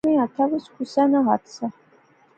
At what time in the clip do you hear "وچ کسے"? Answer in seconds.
0.51-1.03